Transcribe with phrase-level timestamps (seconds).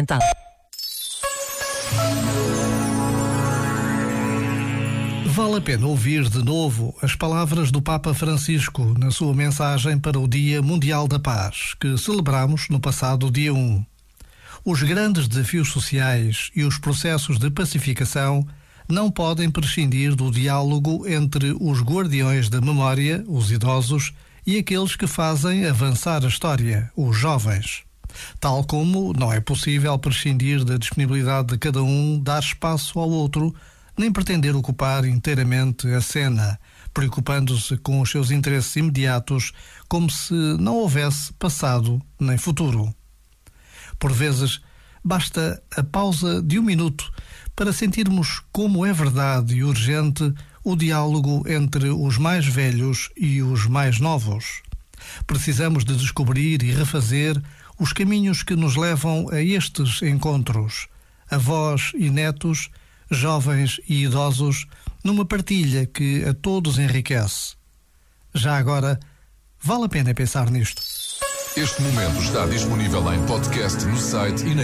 [0.00, 0.20] Continental.
[5.26, 10.18] Vale a pena ouvir de novo as palavras do Papa Francisco na sua mensagem para
[10.18, 13.84] o Dia Mundial da Paz, que celebramos no passado dia 1.
[14.64, 18.46] Os grandes desafios sociais e os processos de pacificação
[18.88, 24.12] não podem prescindir do diálogo entre os guardiões da memória, os idosos,
[24.46, 27.89] e aqueles que fazem avançar a história, os jovens.
[28.38, 33.54] Tal como não é possível prescindir da disponibilidade de cada um dar espaço ao outro,
[33.96, 36.58] nem pretender ocupar inteiramente a cena,
[36.94, 39.52] preocupando-se com os seus interesses imediatos,
[39.88, 42.94] como se não houvesse passado nem futuro.
[43.98, 44.60] Por vezes,
[45.04, 47.12] basta a pausa de um minuto
[47.54, 50.32] para sentirmos como é verdade e urgente
[50.64, 54.62] o diálogo entre os mais velhos e os mais novos.
[55.26, 57.40] Precisamos de descobrir e refazer
[57.78, 60.86] os caminhos que nos levam a estes encontros,
[61.30, 62.70] avós e netos,
[63.10, 64.66] jovens e idosos,
[65.02, 67.54] numa partilha que a todos enriquece.
[68.34, 69.00] Já agora,
[69.60, 70.82] vale a pena pensar nisto.
[71.56, 74.62] Este momento está disponível em podcast no site e na.